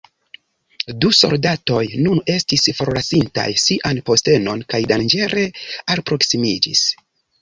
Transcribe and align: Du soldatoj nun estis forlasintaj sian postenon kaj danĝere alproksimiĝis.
Du 1.03 1.09
soldatoj 1.17 1.81
nun 2.07 2.21
estis 2.35 2.65
forlasintaj 2.79 3.45
sian 3.67 4.01
postenon 4.09 4.65
kaj 4.75 4.81
danĝere 4.93 5.45
alproksimiĝis. 5.97 6.87